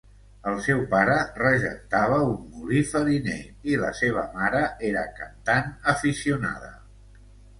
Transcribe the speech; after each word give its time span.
El 0.51 0.55
seu 0.67 0.79
pare 0.93 1.15
regentava 1.41 2.15
un 2.29 2.47
molí 2.53 2.79
fariner 2.93 3.37
i 3.73 3.77
la 3.83 3.91
seva 3.99 4.23
mare 4.39 4.61
era 4.89 5.05
cantant 5.21 5.69
aficionada. 5.97 6.73